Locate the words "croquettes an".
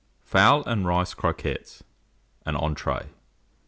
1.13-2.55